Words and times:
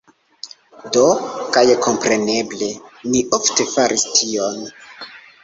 Do, 0.95 1.03
kaj 1.57 1.63
kompreneble, 1.87 2.71
ni 3.13 3.23
ofte 3.39 3.69
faris 3.75 4.09
tion. 4.19 4.67